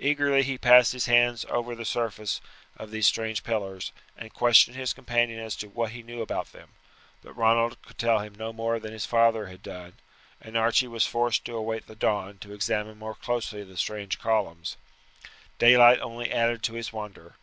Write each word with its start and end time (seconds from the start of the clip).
Eagerly 0.00 0.42
he 0.42 0.58
passed 0.58 0.90
his 0.90 1.06
hands 1.06 1.44
over 1.48 1.76
the 1.76 1.84
surface 1.84 2.40
of 2.76 2.90
these 2.90 3.06
strange 3.06 3.44
pillars, 3.44 3.92
and 4.18 4.34
questioned 4.34 4.76
his 4.76 4.92
companion 4.92 5.38
as 5.38 5.54
to 5.54 5.68
what 5.68 5.92
he 5.92 6.02
knew 6.02 6.20
about 6.20 6.50
them; 6.50 6.70
but 7.22 7.36
Ronald 7.36 7.80
could 7.82 7.96
tell 7.96 8.18
him 8.18 8.34
no 8.34 8.52
more 8.52 8.80
than 8.80 8.92
his 8.92 9.06
father 9.06 9.46
had 9.46 9.62
done, 9.62 9.92
and 10.40 10.56
Archie 10.56 10.88
was 10.88 11.06
forced 11.06 11.44
to 11.44 11.54
await 11.54 11.86
the 11.86 11.94
dawn 11.94 12.38
to 12.38 12.52
examine 12.52 12.98
more 12.98 13.14
closely 13.14 13.62
the 13.62 13.76
strange 13.76 14.18
columns. 14.18 14.76
Daylight 15.60 16.00
only 16.00 16.32
added 16.32 16.64
to 16.64 16.72
his 16.74 16.92
wonder. 16.92 17.36